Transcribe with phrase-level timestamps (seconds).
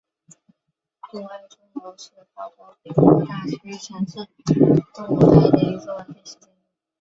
[1.11, 6.65] 杜埃钟楼是法国北部大区城市杜埃的一座历史建筑。